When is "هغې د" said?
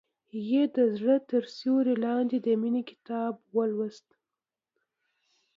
0.33-0.77